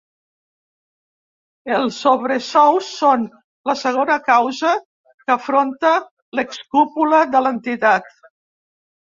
[1.79, 3.27] Els sobresous són
[3.71, 4.73] la segona causa
[5.27, 5.93] que afronta
[6.39, 8.11] l’ex-cúpula de l’entitat.